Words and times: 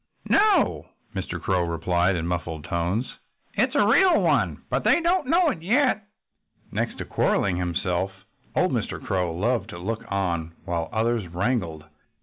"No!" 0.27 0.87
Mr. 1.13 1.39
Crow 1.39 1.61
replied 1.63 2.15
in 2.15 2.25
muffled 2.25 2.63
tones. 2.63 3.19
"It 3.53 3.69
is 3.69 3.75
a 3.75 3.85
real 3.85 4.19
one 4.19 4.63
but 4.67 4.83
they 4.83 4.99
don't 4.99 5.27
know 5.27 5.51
it 5.51 5.61
yet." 5.61 6.07
Next 6.71 6.97
to 6.97 7.05
quarreling 7.05 7.57
himself, 7.57 8.11
old 8.55 8.71
Mr. 8.71 8.99
Crow 8.99 9.31
loved 9.31 9.69
to 9.69 9.77
look 9.77 10.03
on 10.11 10.53
while 10.65 10.89
others 10.91 11.27
wrangled. 11.27 11.85